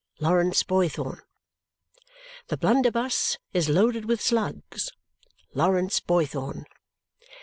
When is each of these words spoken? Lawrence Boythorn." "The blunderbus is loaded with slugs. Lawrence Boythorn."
Lawrence 0.19 0.63
Boythorn." 0.63 1.19
"The 2.47 2.57
blunderbus 2.57 3.37
is 3.53 3.69
loaded 3.69 4.05
with 4.05 4.19
slugs. 4.19 4.89
Lawrence 5.53 5.99
Boythorn." 5.99 6.65